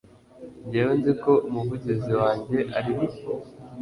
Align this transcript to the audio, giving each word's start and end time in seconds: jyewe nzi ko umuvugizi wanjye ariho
jyewe 0.69 0.93
nzi 0.99 1.11
ko 1.23 1.31
umuvugizi 1.47 2.11
wanjye 2.21 2.57
ariho 2.77 3.05